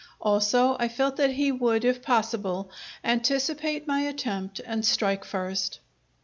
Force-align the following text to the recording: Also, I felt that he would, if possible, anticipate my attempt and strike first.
Also, 0.19 0.77
I 0.79 0.87
felt 0.87 1.17
that 1.17 1.29
he 1.29 1.51
would, 1.51 1.85
if 1.85 2.01
possible, 2.01 2.71
anticipate 3.03 3.85
my 3.85 3.99
attempt 4.01 4.59
and 4.65 4.83
strike 4.83 5.23
first. 5.23 5.77